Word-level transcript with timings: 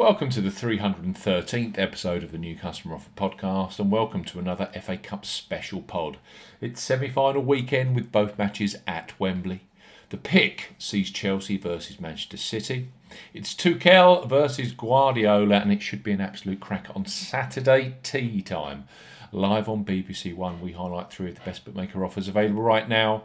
Welcome 0.00 0.30
to 0.30 0.40
the 0.40 0.48
313th 0.48 1.78
episode 1.78 2.24
of 2.24 2.32
the 2.32 2.38
New 2.38 2.56
Customer 2.56 2.94
Offer 2.94 3.10
podcast, 3.18 3.78
and 3.78 3.92
welcome 3.92 4.24
to 4.24 4.38
another 4.38 4.70
FA 4.80 4.96
Cup 4.96 5.26
special 5.26 5.82
pod. 5.82 6.16
It's 6.58 6.80
semi 6.80 7.10
final 7.10 7.42
weekend 7.42 7.94
with 7.94 8.10
both 8.10 8.38
matches 8.38 8.76
at 8.86 9.12
Wembley. 9.20 9.60
The 10.08 10.16
pick 10.16 10.74
sees 10.78 11.10
Chelsea 11.10 11.58
versus 11.58 12.00
Manchester 12.00 12.38
City. 12.38 12.88
It's 13.34 13.54
Tuchel 13.54 14.26
versus 14.26 14.72
Guardiola, 14.72 15.56
and 15.56 15.70
it 15.70 15.82
should 15.82 16.02
be 16.02 16.12
an 16.12 16.22
absolute 16.22 16.60
cracker 16.60 16.94
on 16.96 17.04
Saturday 17.04 17.96
tea 18.02 18.40
time. 18.40 18.88
Live 19.32 19.68
on 19.68 19.84
BBC 19.84 20.34
One, 20.34 20.62
we 20.62 20.72
highlight 20.72 21.12
three 21.12 21.28
of 21.28 21.34
the 21.34 21.42
best 21.42 21.66
bookmaker 21.66 22.02
offers 22.06 22.26
available 22.26 22.62
right 22.62 22.88
now. 22.88 23.24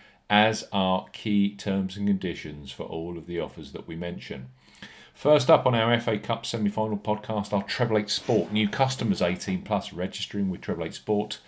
as 0.31 0.65
are 0.71 1.07
key 1.11 1.53
terms 1.53 1.97
and 1.97 2.07
conditions 2.07 2.71
for 2.71 2.83
all 2.83 3.17
of 3.17 3.27
the 3.27 3.37
offers 3.37 3.73
that 3.73 3.85
we 3.85 3.97
mention. 3.97 4.47
First 5.13 5.51
up 5.51 5.65
on 5.65 5.75
our 5.75 5.99
FA 5.99 6.17
Cup 6.17 6.45
semi 6.45 6.69
final 6.69 6.97
podcast, 6.97 7.51
our 7.51 7.63
Treble 7.63 7.99
8 7.99 8.09
Sport. 8.09 8.51
New 8.53 8.69
customers 8.69 9.21
18 9.21 9.61
plus 9.61 9.91
registering 9.91 10.49
with 10.49 10.61
Treble 10.61 10.85
8 10.85 10.93
Sport 10.93 11.39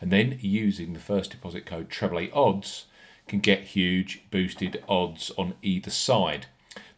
and 0.00 0.10
then 0.10 0.38
using 0.42 0.92
the 0.92 0.98
first 0.98 1.30
deposit 1.30 1.64
code 1.64 1.88
Treble 1.88 2.18
8 2.18 2.32
Odds 2.34 2.86
can 3.28 3.38
get 3.38 3.60
huge 3.60 4.24
boosted 4.32 4.82
odds 4.88 5.30
on 5.38 5.54
either 5.62 5.90
side. 5.90 6.46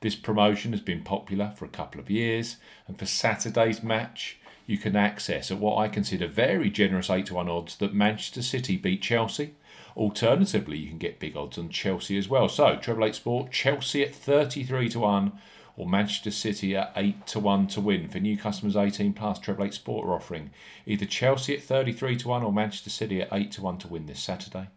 This 0.01 0.17
promotion 0.17 0.73
has 0.73 0.81
been 0.81 1.03
popular 1.03 1.53
for 1.55 1.67
a 1.67 1.69
couple 1.69 2.01
of 2.01 2.11
years, 2.11 2.57
and 2.87 2.99
for 2.99 3.07
Saturday's 3.07 3.83
match, 3.83 4.39
you 4.67 4.79
can 4.79 4.97
access 4.97 5.51
at 5.51 5.59
what 5.59 5.77
I 5.79 5.89
consider 5.89 6.27
very 6.27 6.71
generous 6.71 7.11
8 7.11 7.27
to 7.27 7.35
1 7.35 7.49
odds 7.49 7.77
that 7.77 7.95
Manchester 7.95 8.43
City 8.43 8.77
beat 8.77 9.03
Chelsea 9.03 9.55
Alternatively, 9.97 10.79
you 10.79 10.89
can 10.89 10.99
get 10.99 11.21
big 11.21 11.37
odds 11.37 11.57
on 11.57 11.69
Chelsea 11.69 12.19
as 12.19 12.29
well. 12.29 12.49
So, 12.49 12.77
Treble 12.77 13.07
Eight 13.07 13.15
Sport, 13.15 13.53
Chelsea 13.53 14.03
at 14.03 14.15
33 14.15 14.89
to 14.91 15.01
1 15.01 15.33
or 15.77 15.87
Manchester 15.87 16.31
City 16.31 16.77
at 16.77 16.93
8 16.97 17.27
to 17.29 17.41
1 17.41 17.67
to 17.69 17.81
win. 17.81 18.09
For 18.09 18.19
new 18.19 18.37
customers 18.37 18.77
18 18.77 19.13
plus, 19.13 19.39
Treble 19.39 19.65
Eight 19.65 19.75
Sport 19.75 20.07
are 20.07 20.15
offering 20.15 20.51
either 20.85 21.07
Chelsea 21.07 21.55
at 21.55 21.63
33 21.63 22.17
to 22.17 22.29
1 22.29 22.43
or 22.43 22.53
Manchester 22.53 22.91
City 22.91 23.23
at 23.23 23.29
8 23.33 23.53
to 23.53 23.63
1 23.63 23.79
to 23.79 23.89
win 23.89 24.07
this 24.07 24.21
Saturday. 24.21 24.69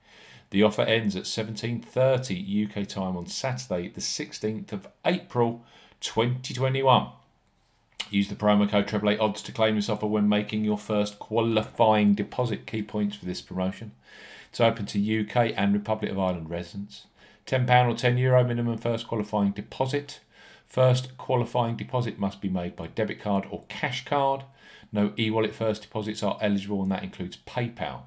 The 0.49 0.63
offer 0.63 0.83
ends 0.83 1.15
at 1.15 1.23
17:30 1.23 2.65
UK 2.65 2.87
time 2.87 3.17
on 3.17 3.25
Saturday, 3.25 3.89
the 3.89 4.01
16th 4.01 4.71
of 4.71 4.87
April 5.03 5.65
2021. 5.99 7.09
Use 8.09 8.29
the 8.29 8.35
promo 8.35 8.69
code 8.69 8.87
Treble 8.87 9.09
Eight 9.09 9.19
Odds 9.19 9.41
to 9.41 9.51
claim 9.51 9.75
this 9.75 9.89
offer 9.89 10.07
when 10.07 10.29
making 10.29 10.63
your 10.63 10.77
first 10.77 11.19
qualifying 11.19 12.13
deposit. 12.13 12.65
Key 12.65 12.81
points 12.81 13.17
for 13.17 13.25
this 13.25 13.41
promotion. 13.41 13.91
It's 14.49 14.61
open 14.61 14.85
to 14.87 15.21
UK 15.21 15.53
and 15.57 15.73
Republic 15.73 16.11
of 16.11 16.19
Ireland 16.19 16.49
residents. 16.49 17.07
£10 17.45 17.63
or 17.63 17.95
€10 17.95 18.19
Euro 18.19 18.43
minimum 18.43 18.77
first 18.77 19.07
qualifying 19.07 19.51
deposit. 19.51 20.21
First 20.65 21.17
qualifying 21.17 21.75
deposit 21.75 22.19
must 22.19 22.41
be 22.41 22.49
made 22.49 22.75
by 22.75 22.87
debit 22.87 23.19
card 23.19 23.45
or 23.49 23.63
cash 23.69 24.05
card. 24.05 24.43
No 24.91 25.13
e 25.17 25.29
wallet 25.29 25.53
first 25.53 25.81
deposits 25.81 26.23
are 26.23 26.37
eligible, 26.41 26.81
and 26.81 26.91
that 26.91 27.03
includes 27.03 27.37
PayPal. 27.45 28.01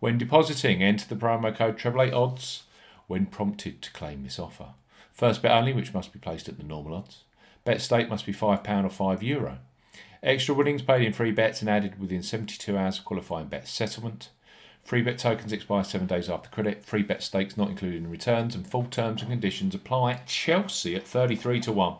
When 0.00 0.18
depositing, 0.18 0.82
enter 0.82 1.06
the 1.06 1.20
promo 1.20 1.54
code 1.54 1.78
Treble 1.78 2.12
Odds 2.14 2.64
when 3.06 3.26
prompted 3.26 3.82
to 3.82 3.92
claim 3.92 4.22
this 4.22 4.38
offer. 4.38 4.68
First 5.12 5.42
bet 5.42 5.52
only, 5.52 5.72
which 5.72 5.92
must 5.92 6.12
be 6.12 6.18
placed 6.18 6.48
at 6.48 6.56
the 6.56 6.64
normal 6.64 6.94
odds. 6.94 7.24
Bet 7.64 7.80
stake 7.80 8.08
must 8.08 8.26
be 8.26 8.32
£5 8.32 8.84
or 8.84 9.16
€5. 9.16 9.22
Euro. 9.22 9.58
Extra 10.22 10.54
winnings 10.54 10.82
paid 10.82 11.02
in 11.02 11.12
free 11.12 11.30
bets 11.30 11.60
and 11.60 11.70
added 11.70 11.98
within 11.98 12.22
72 12.22 12.76
hours 12.76 12.98
of 12.98 13.04
qualifying 13.04 13.48
bet 13.48 13.66
settlement. 13.66 14.30
Free 14.84 15.02
bet 15.02 15.18
tokens 15.18 15.52
expire 15.52 15.84
seven 15.84 16.06
days 16.06 16.28
after 16.28 16.50
credit. 16.50 16.84
Free 16.84 17.02
bet 17.02 17.22
stakes 17.22 17.56
not 17.56 17.68
included 17.70 18.02
in 18.02 18.10
returns, 18.10 18.54
and 18.54 18.66
full 18.66 18.84
terms 18.84 19.22
and 19.22 19.30
conditions 19.30 19.74
apply. 19.74 20.20
Chelsea 20.26 20.96
at 20.96 21.06
33 21.06 21.60
to 21.60 21.72
1 21.72 21.96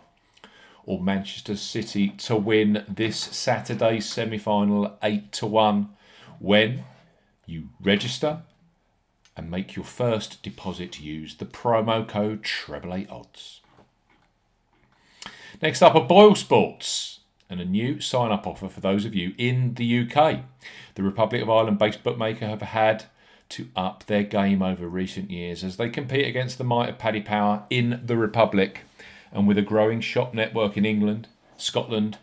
or 0.86 1.00
Manchester 1.00 1.56
City 1.56 2.08
to 2.08 2.36
win 2.36 2.84
this 2.88 3.18
Saturday 3.18 4.00
semi 4.00 4.38
final 4.38 4.96
8 5.02 5.30
to 5.32 5.46
1 5.46 5.88
when 6.38 6.84
you 7.46 7.68
register 7.80 8.42
and 9.36 9.50
make 9.50 9.76
your 9.76 9.84
first 9.84 10.42
deposit 10.42 11.00
use 11.00 11.36
the 11.36 11.46
promo 11.46 12.06
code 12.06 12.42
treble 12.42 13.06
odds. 13.08 13.59
Next 15.60 15.82
up 15.82 15.94
are 15.94 16.06
Boyle 16.06 16.34
Sports 16.34 17.20
and 17.48 17.60
a 17.60 17.64
new 17.64 18.00
sign 18.00 18.30
up 18.30 18.46
offer 18.46 18.68
for 18.68 18.80
those 18.80 19.04
of 19.04 19.14
you 19.14 19.34
in 19.36 19.74
the 19.74 20.00
UK. 20.00 20.40
The 20.94 21.02
Republic 21.02 21.42
of 21.42 21.50
Ireland 21.50 21.78
based 21.78 22.02
bookmaker 22.02 22.46
have 22.46 22.62
had 22.62 23.04
to 23.50 23.68
up 23.74 24.06
their 24.06 24.22
game 24.22 24.62
over 24.62 24.88
recent 24.88 25.30
years 25.30 25.64
as 25.64 25.76
they 25.76 25.88
compete 25.88 26.26
against 26.26 26.56
the 26.56 26.64
might 26.64 26.88
of 26.88 26.98
Paddy 26.98 27.20
Power 27.20 27.64
in 27.68 28.00
the 28.04 28.16
Republic 28.16 28.82
and 29.32 29.46
with 29.46 29.58
a 29.58 29.62
growing 29.62 30.00
shop 30.00 30.32
network 30.32 30.76
in 30.76 30.84
England, 30.84 31.26
Scotland. 31.56 32.18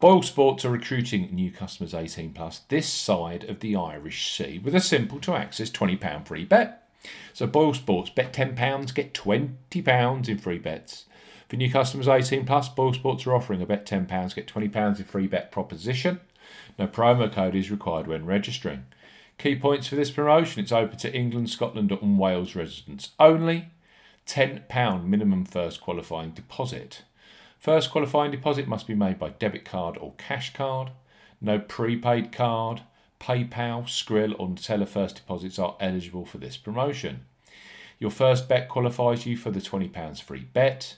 Boyle 0.00 0.22
Sports 0.22 0.64
are 0.64 0.70
recruiting 0.70 1.28
new 1.32 1.50
customers 1.50 1.94
18 1.94 2.32
plus 2.32 2.60
this 2.68 2.88
side 2.88 3.44
of 3.44 3.60
the 3.60 3.76
Irish 3.76 4.34
Sea 4.36 4.58
with 4.58 4.74
a 4.74 4.80
simple 4.80 5.20
to 5.20 5.34
access 5.34 5.70
£20 5.70 6.26
free 6.26 6.44
bet. 6.44 6.88
So 7.32 7.46
Boyle 7.46 7.74
Sports 7.74 8.10
bet 8.10 8.32
£10, 8.32 8.94
get 8.94 9.14
£20 9.14 10.28
in 10.28 10.38
free 10.38 10.58
bets. 10.58 11.04
For 11.54 11.58
new 11.58 11.70
customers 11.70 12.08
18 12.08 12.46
plus, 12.46 12.68
Boyle 12.68 12.94
Sports 12.94 13.28
are 13.28 13.34
offering 13.36 13.62
a 13.62 13.66
bet 13.66 13.86
£10, 13.86 14.34
get 14.34 14.48
£20 14.48 14.98
in 14.98 15.04
free 15.04 15.28
bet 15.28 15.52
proposition. 15.52 16.18
No 16.80 16.88
promo 16.88 17.32
code 17.32 17.54
is 17.54 17.70
required 17.70 18.08
when 18.08 18.26
registering. 18.26 18.86
Key 19.38 19.54
points 19.54 19.86
for 19.86 19.94
this 19.94 20.10
promotion 20.10 20.60
it's 20.60 20.72
open 20.72 20.98
to 20.98 21.14
England, 21.14 21.50
Scotland, 21.50 21.92
and 21.92 22.18
Wales 22.18 22.56
residents 22.56 23.10
only. 23.20 23.68
£10 24.26 25.06
minimum 25.06 25.44
first 25.44 25.80
qualifying 25.80 26.30
deposit. 26.30 27.02
First 27.60 27.92
qualifying 27.92 28.32
deposit 28.32 28.66
must 28.66 28.88
be 28.88 28.96
made 28.96 29.20
by 29.20 29.28
debit 29.28 29.64
card 29.64 29.96
or 29.98 30.14
cash 30.18 30.52
card. 30.54 30.90
No 31.40 31.60
prepaid 31.60 32.32
card, 32.32 32.80
PayPal, 33.20 33.84
Skrill, 33.84 34.34
or 34.40 34.48
Neteller 34.48 34.88
first 34.88 35.14
deposits 35.14 35.60
are 35.60 35.76
eligible 35.78 36.26
for 36.26 36.38
this 36.38 36.56
promotion. 36.56 37.26
Your 38.00 38.10
first 38.10 38.48
bet 38.48 38.68
qualifies 38.68 39.24
you 39.24 39.36
for 39.36 39.52
the 39.52 39.60
£20 39.60 40.20
free 40.20 40.48
bet 40.52 40.96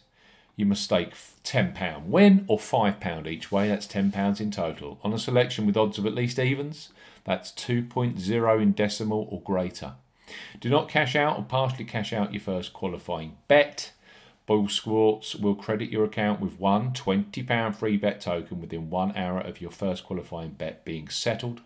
you 0.57 0.65
must 0.67 0.83
stake 0.83 1.13
£10 1.45 2.07
win 2.07 2.45
or 2.49 2.59
£5 2.59 3.27
each 3.27 3.53
way, 3.53 3.69
that's 3.69 3.87
£10 3.87 4.41
in 4.41 4.51
total, 4.51 4.99
on 5.05 5.13
a 5.13 5.19
selection 5.19 5.67
with 5.67 5.77
odds 5.77 5.99
of 5.99 6.07
at 6.07 6.15
least 6.15 6.39
evens, 6.39 6.91
that's 7.25 7.53
2.0 7.53 8.63
in 8.63 8.73
decimal 8.73 9.29
or 9.31 9.41
greater. 9.43 9.93
Do 10.59 10.69
not 10.71 10.89
cash 10.89 11.15
out 11.15 11.39
or 11.39 11.45
partially 11.45 11.85
cash 11.85 12.13
out 12.13 12.33
your 12.33 12.41
first 12.41 12.73
qualifying 12.73 13.37
bet. 13.49 13.93
Boyle 14.47 14.69
Sports 14.69 15.35
will 15.35 15.55
credit 15.55 15.91
your 15.91 16.05
account 16.05 16.41
with 16.41 16.59
one 16.59 16.93
£20 16.93 17.75
free 17.75 17.97
bet 17.97 18.21
token 18.21 18.61
within 18.61 18.91
one 18.91 19.17
hour 19.17 19.41
of 19.41 19.61
your 19.61 19.71
first 19.71 20.05
qualifying 20.05 20.51
bet 20.51 20.85
being 20.85 21.09
settled. 21.09 21.61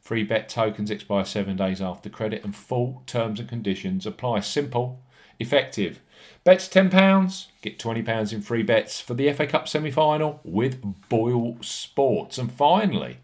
Free 0.00 0.24
bet 0.24 0.48
tokens 0.48 0.90
expire 0.90 1.24
seven 1.24 1.56
days 1.56 1.80
after 1.80 2.10
credit 2.10 2.44
and 2.44 2.54
full 2.54 3.02
terms 3.06 3.40
and 3.40 3.48
conditions 3.48 4.06
apply. 4.06 4.40
Simple, 4.40 5.00
effective 5.38 6.00
Bet 6.44 6.58
£10, 6.58 7.46
get 7.62 7.78
£20 7.78 8.32
in 8.34 8.42
free 8.42 8.62
bets 8.62 9.00
for 9.00 9.14
the 9.14 9.32
FA 9.32 9.46
Cup 9.46 9.66
semi 9.66 9.90
final 9.90 10.40
with 10.44 10.82
Boyle 11.08 11.56
Sports. 11.62 12.36
And 12.36 12.52
finally, 12.52 13.18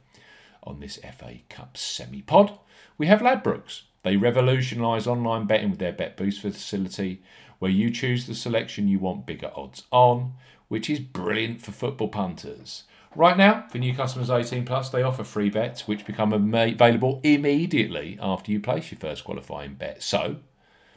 on 0.64 0.80
this 0.80 0.96
FA 0.96 1.40
Cup 1.50 1.76
semi 1.76 2.22
pod, 2.22 2.58
we 2.96 3.08
have 3.08 3.20
Ladbrokes. 3.20 3.82
They 4.04 4.16
revolutionise 4.16 5.06
online 5.06 5.46
betting 5.46 5.68
with 5.68 5.78
their 5.78 5.92
Bet 5.92 6.16
Boost 6.16 6.40
facility, 6.40 7.20
where 7.58 7.70
you 7.70 7.90
choose 7.90 8.26
the 8.26 8.34
selection 8.34 8.88
you 8.88 8.98
want 8.98 9.26
bigger 9.26 9.50
odds 9.54 9.82
on, 9.90 10.32
which 10.68 10.88
is 10.88 10.98
brilliant 10.98 11.60
for 11.60 11.72
football 11.72 12.08
punters. 12.08 12.84
Right 13.14 13.36
now, 13.36 13.66
for 13.68 13.76
new 13.76 13.94
customers 13.94 14.30
18 14.30 14.64
plus, 14.64 14.88
they 14.88 15.02
offer 15.02 15.24
free 15.24 15.50
bets 15.50 15.86
which 15.86 16.06
become 16.06 16.32
available 16.32 17.20
immediately 17.22 18.18
after 18.22 18.50
you 18.50 18.60
place 18.60 18.90
your 18.90 19.00
first 19.00 19.24
qualifying 19.24 19.74
bet. 19.74 20.02
So, 20.02 20.36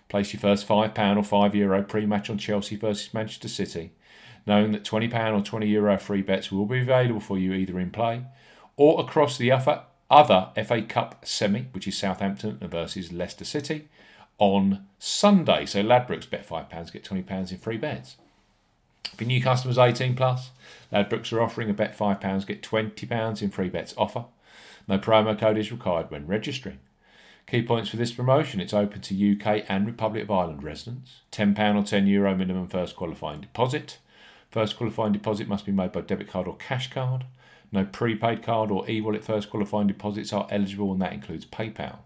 Place 0.10 0.34
your 0.34 0.40
first 0.40 0.68
£5 0.68 1.18
or 1.18 1.50
€5 1.50 1.56
Euro 1.56 1.84
pre 1.84 2.06
match 2.06 2.30
on 2.30 2.38
Chelsea 2.38 2.76
versus 2.76 3.14
Manchester 3.14 3.48
City, 3.48 3.92
knowing 4.46 4.72
that 4.72 4.84
£20 4.84 5.12
or 5.34 5.42
€20 5.42 5.68
Euro 5.70 5.98
free 5.98 6.22
bets 6.22 6.52
will 6.52 6.66
be 6.66 6.82
available 6.82 7.20
for 7.20 7.38
you 7.38 7.54
either 7.54 7.80
in 7.80 7.90
play 7.90 8.24
or 8.76 9.00
across 9.00 9.38
the 9.38 9.52
other, 9.52 9.84
FA 10.10 10.82
Cup 10.82 11.26
semi, 11.26 11.68
which 11.72 11.88
is 11.88 11.98
Southampton 11.98 12.60
versus 12.62 13.12
Leicester 13.12 13.46
City, 13.46 13.88
on 14.38 14.86
Sunday. 15.00 15.66
So 15.66 15.84
Ladbrokes 15.84 16.30
bet 16.30 16.48
£5, 16.48 16.92
get 16.92 17.04
£20 17.04 17.52
in 17.52 17.58
free 17.58 17.78
bets. 17.78 18.18
For 19.16 19.26
new 19.26 19.42
customers 19.42 19.78
18 19.78 20.16
plus, 20.16 20.52
Ladbrokes 20.92 21.32
are 21.32 21.42
offering 21.42 21.70
a 21.70 21.74
bet 21.74 21.96
£5, 21.98 22.48
get 22.48 22.64
£20 22.64 23.42
in 23.42 23.52
free 23.52 23.70
bets 23.70 23.94
offer. 23.98 24.26
No 24.88 24.98
promo 24.98 25.38
code 25.38 25.58
is 25.58 25.72
required 25.72 26.10
when 26.10 26.28
registering. 26.28 26.80
Key 27.46 27.62
points 27.62 27.90
for 27.90 27.98
this 27.98 28.14
promotion 28.14 28.60
it's 28.60 28.74
open 28.74 29.02
to 29.02 29.34
UK 29.34 29.66
and 29.68 29.86
Republic 29.86 30.24
of 30.24 30.32
Ireland 30.32 30.64
residents. 30.64 31.22
£10 31.32 31.52
or 31.76 31.84
€10 31.84 32.08
Euro 32.08 32.36
minimum 32.36 32.68
first 32.68 32.96
qualifying 32.96 33.42
deposit. 33.42 34.00
First 34.50 34.78
qualifying 34.78 35.14
deposit 35.14 35.48
must 35.48 35.66
be 35.66 35.72
made 35.72 35.92
by 35.92 36.02
debit 36.02 36.30
card 36.30 36.48
or 36.48 36.56
cash 36.56 36.90
card. 36.90 37.26
No 37.72 37.86
prepaid 37.86 38.44
card 38.44 38.72
or 38.72 38.90
e 38.90 39.02
wallet 39.02 39.26
first 39.26 39.50
qualifying 39.50 39.88
deposits 39.88 40.32
are 40.32 40.48
eligible, 40.52 40.92
and 40.92 41.02
that 41.02 41.14
includes 41.14 41.46
PayPal. 41.46 41.98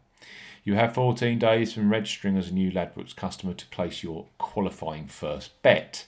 You 0.64 0.76
have 0.76 0.94
14 0.94 1.40
days 1.40 1.74
from 1.74 1.92
registering 1.92 2.38
as 2.38 2.50
a 2.50 2.54
new 2.54 2.72
Ladbrokes 2.72 3.16
customer 3.16 3.54
to 3.54 3.66
place 3.68 4.04
your 4.04 4.26
qualifying 4.38 5.08
first 5.08 5.62
bet. 5.62 6.08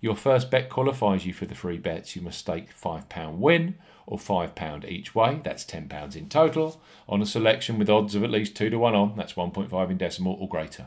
Your 0.00 0.16
first 0.16 0.50
bet 0.50 0.68
qualifies 0.68 1.26
you 1.26 1.32
for 1.32 1.46
the 1.46 1.54
free 1.54 1.78
bets. 1.78 2.14
You 2.14 2.22
must 2.22 2.38
stake 2.38 2.68
£5 2.76 3.36
win 3.36 3.74
or 4.06 4.16
£5 4.16 4.88
each 4.88 5.14
way, 5.14 5.40
that's 5.44 5.64
£10 5.64 6.16
in 6.16 6.28
total, 6.28 6.80
on 7.08 7.20
a 7.20 7.26
selection 7.26 7.78
with 7.78 7.90
odds 7.90 8.14
of 8.14 8.24
at 8.24 8.30
least 8.30 8.56
2 8.56 8.70
to 8.70 8.78
1 8.78 8.94
on, 8.94 9.16
that's 9.16 9.34
1.5 9.34 9.90
in 9.90 9.98
decimal 9.98 10.38
or 10.40 10.48
greater. 10.48 10.86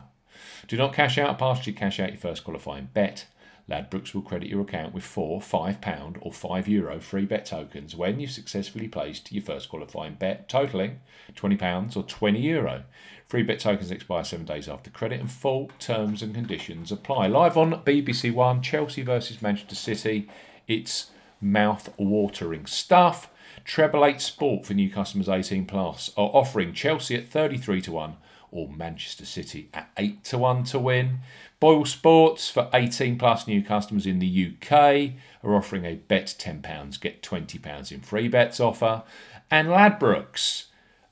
Do 0.66 0.76
not 0.76 0.92
cash 0.92 1.18
out, 1.18 1.38
partially 1.38 1.72
cash 1.72 2.00
out 2.00 2.10
your 2.10 2.20
first 2.20 2.42
qualifying 2.42 2.88
bet. 2.92 3.26
Ladbrokes 3.68 4.12
will 4.12 4.22
credit 4.22 4.48
your 4.48 4.62
account 4.62 4.92
with 4.92 5.04
four 5.04 5.40
£5 5.40 6.18
or 6.20 6.32
€5 6.32 6.66
Euro 6.68 7.00
free 7.00 7.24
bet 7.24 7.46
tokens 7.46 7.94
when 7.94 8.18
you've 8.18 8.30
successfully 8.30 8.88
placed 8.88 9.30
your 9.30 9.42
first 9.42 9.68
qualifying 9.68 10.14
bet, 10.14 10.48
totaling 10.48 11.00
£20 11.34 11.96
or 11.96 12.02
€20. 12.02 12.82
Free 13.28 13.42
bet 13.42 13.60
tokens 13.60 13.90
expire 13.90 14.24
seven 14.24 14.44
days 14.44 14.68
after 14.68 14.90
credit 14.90 15.20
and 15.20 15.30
full 15.30 15.70
terms 15.78 16.22
and 16.22 16.34
conditions 16.34 16.90
apply. 16.90 17.28
Live 17.28 17.56
on 17.56 17.82
BBC 17.84 18.32
One, 18.32 18.60
Chelsea 18.62 19.02
versus 19.02 19.40
Manchester 19.40 19.76
City. 19.76 20.28
It's 20.66 21.10
mouth 21.40 21.88
watering 21.96 22.66
stuff. 22.66 23.30
Treble 23.64 24.04
8 24.04 24.20
Sport 24.20 24.66
for 24.66 24.74
new 24.74 24.90
customers 24.90 25.28
18 25.28 25.66
plus 25.66 26.10
are 26.16 26.30
offering 26.32 26.72
Chelsea 26.74 27.14
at 27.14 27.28
33 27.28 27.80
to 27.82 27.92
1 27.92 28.16
or 28.52 28.68
Manchester 28.68 29.24
City 29.24 29.68
at 29.74 29.90
8 29.96 30.22
to 30.24 30.38
1 30.38 30.64
to 30.64 30.78
win. 30.78 31.20
Boyle 31.58 31.84
Sports 31.84 32.48
for 32.50 32.68
18 32.72 33.18
plus 33.18 33.48
new 33.48 33.62
customers 33.62 34.06
in 34.06 34.18
the 34.18 34.52
UK 34.52 35.12
are 35.42 35.56
offering 35.56 35.84
a 35.84 35.94
bet 35.94 36.26
£10, 36.26 37.00
get 37.00 37.22
£20 37.22 37.92
in 37.92 38.00
free 38.00 38.28
bets 38.28 38.60
offer. 38.60 39.02
And 39.50 39.68
Ladbrokes, 39.68 40.66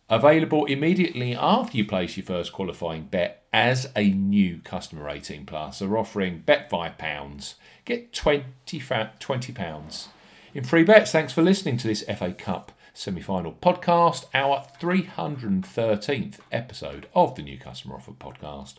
available 0.08 0.66
immediately 0.66 1.34
after 1.34 1.76
you 1.76 1.86
place 1.86 2.16
your 2.16 2.26
first 2.26 2.52
qualifying 2.52 3.04
bet 3.04 3.44
as 3.52 3.90
a 3.96 4.10
new 4.10 4.60
customer 4.62 5.08
18 5.08 5.46
plus, 5.46 5.80
are 5.80 5.96
offering 5.96 6.42
bet 6.44 6.70
£5, 6.70 7.54
get 7.84 8.12
£20, 8.12 8.44
£20 8.68 10.06
in 10.52 10.64
free 10.64 10.84
bets. 10.84 11.12
Thanks 11.12 11.32
for 11.32 11.42
listening 11.42 11.76
to 11.78 11.88
this 11.88 12.04
FA 12.04 12.32
Cup 12.32 12.72
semi 12.92 13.20
final 13.20 13.52
podcast, 13.52 14.26
our 14.34 14.66
313th 14.80 16.38
episode 16.50 17.06
of 17.14 17.34
the 17.34 17.42
New 17.42 17.58
Customer 17.58 17.96
Offer 17.96 18.12
podcast. 18.12 18.74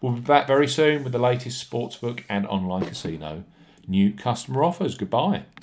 We'll 0.00 0.12
be 0.12 0.20
back 0.20 0.46
very 0.46 0.68
soon 0.68 1.02
with 1.02 1.12
the 1.12 1.18
latest 1.18 1.68
sportsbook 1.70 2.24
and 2.28 2.46
online 2.46 2.86
casino 2.86 3.44
new 3.88 4.12
customer 4.12 4.64
offers. 4.64 4.96
Goodbye. 4.96 5.46